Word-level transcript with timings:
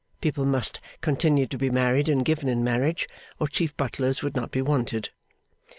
People 0.19 0.45
must 0.45 0.79
continue 1.01 1.45
to 1.45 1.59
be 1.59 1.69
married 1.69 2.09
and 2.09 2.25
given 2.25 2.49
in 2.49 2.63
marriage, 2.63 3.07
or 3.39 3.47
Chief 3.47 3.77
Butlers 3.77 4.23
would 4.23 4.35
not 4.35 4.49
be 4.49 4.63
wanted. 4.63 5.11